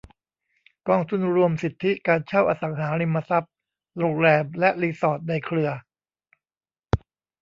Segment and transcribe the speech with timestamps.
[0.87, 3.53] กองทุนรวมสิทธิการเช่าอสังหาริมทรัพย์
[3.99, 5.69] โรงแรมและรีสอร์ทในเครือ